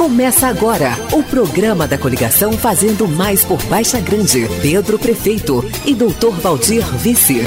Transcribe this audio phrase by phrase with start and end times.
[0.00, 4.48] Começa agora o programa da coligação Fazendo Mais por Baixa Grande.
[4.62, 7.42] Pedro Prefeito e Doutor Valdir Vice.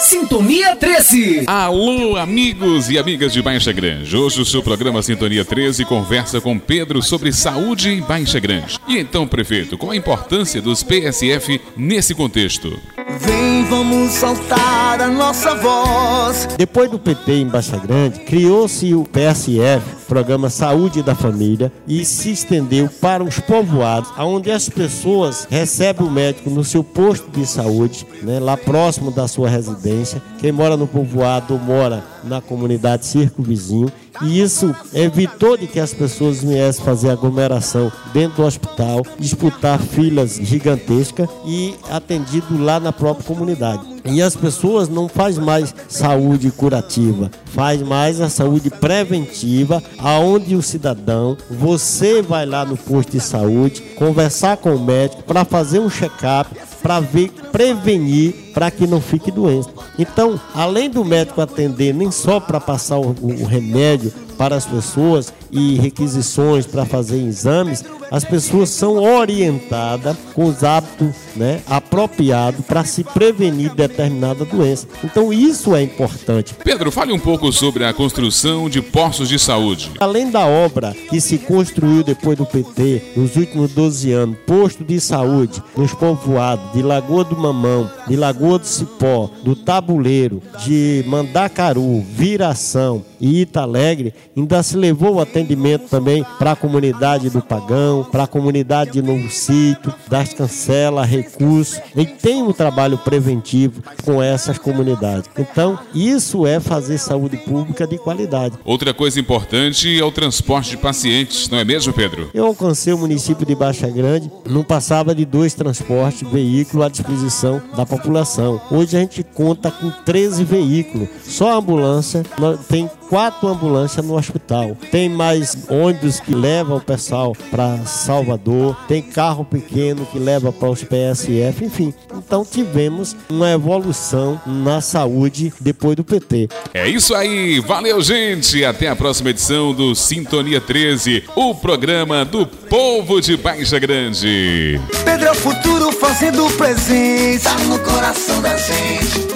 [0.00, 1.44] Sintonia 13.
[1.46, 4.16] Alô, amigos e amigas de Baixa Grande.
[4.16, 8.80] Hoje o seu programa Sintonia 13 conversa com Pedro sobre saúde em Baixa Grande.
[8.88, 12.76] E então, prefeito, qual a importância dos PSF nesse contexto?
[13.20, 16.48] Vem, vamos soltar a nossa voz.
[16.58, 22.30] Depois do PT em Baixa Grande, criou-se o PSF, Programa Saúde da Família, e se
[22.30, 28.06] estendeu para os povoados, onde as pessoas recebem o médico no seu posto de saúde,
[28.22, 30.22] né, lá próximo da sua residência.
[30.40, 36.42] Quem mora no povoado mora na comunidade circunvizinho e isso evitou de que as pessoas
[36.42, 43.97] viessem fazer aglomeração dentro do hospital, disputar filas gigantescas e atendido lá na própria comunidade.
[44.04, 50.62] E as pessoas não faz mais saúde curativa, faz mais a saúde preventiva, aonde o
[50.62, 55.90] cidadão, você vai lá no posto de saúde, conversar com o médico para fazer um
[55.90, 56.50] check-up,
[56.82, 59.68] para ver, prevenir, para que não fique doente.
[59.98, 65.32] Então, além do médico atender nem só para passar o, o remédio para as pessoas
[65.50, 72.84] e requisições para fazer exames, as pessoas são orientadas com os hábitos né, apropriados para
[72.84, 74.86] se prevenir determinada doença.
[75.04, 76.54] Então isso é importante.
[76.64, 79.90] Pedro, fale um pouco sobre a construção de postos de saúde.
[79.98, 85.00] Além da obra que se construiu depois do PT nos últimos 12 anos, posto de
[85.00, 92.02] saúde nos povoados de Lagoa do Mamão, de Lagoa do Cipó, do Tabuleiro, de Mandacaru,
[92.02, 98.24] Viração e Italegre, ainda se levou o atendimento também para a comunidade do Pagão, para
[98.24, 104.58] a comunidade de Novo Sítio, das Cancelas, Recursos, e tem um trabalho preventivo com essas
[104.58, 105.30] comunidades.
[105.38, 108.58] Então, isso é fazer saúde pública de qualidade.
[108.64, 112.30] Outra coisa importante é o transporte de pacientes, não é mesmo, Pedro?
[112.34, 117.27] Eu alcancei o município de Baixa Grande, não passava de dois transportes, veículos à disposição
[117.76, 118.60] da população.
[118.70, 122.24] Hoje a gente conta com 13 veículos, só a ambulância
[122.68, 124.76] tem quatro ambulâncias no hospital.
[124.90, 130.70] Tem mais ônibus que levam o pessoal para Salvador, tem carro pequeno que leva para
[130.70, 131.92] os PSF, enfim.
[132.14, 136.48] Então tivemos uma evolução na saúde depois do PT.
[136.74, 142.46] É isso aí, valeu gente, até a próxima edição do Sintonia 13, o programa do
[142.46, 144.80] povo de Baixa Grande.
[145.04, 149.28] Pedro é o futuro fazendo presente, tá no coração da gente.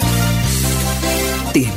[1.53, 1.73] Termina